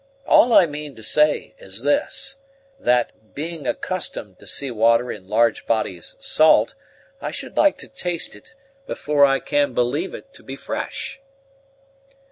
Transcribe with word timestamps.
All 0.25 0.51
I 0.51 0.65
mean 0.65 0.95
to 0.95 1.03
say 1.03 1.53
is 1.59 1.83
this: 1.83 2.37
that, 2.79 3.11
being 3.35 3.67
accustomed 3.67 4.39
to 4.39 4.47
see 4.47 4.71
water 4.71 5.11
in 5.11 5.27
large 5.29 5.67
bodies 5.67 6.15
salt, 6.19 6.73
I 7.21 7.29
should 7.29 7.55
like 7.55 7.77
to 7.77 7.87
taste 7.87 8.35
it 8.35 8.55
before 8.87 9.25
I 9.25 9.39
can 9.39 9.75
believe 9.75 10.15
it 10.15 10.33
to 10.33 10.41
be 10.41 10.55
fresh." 10.55 11.21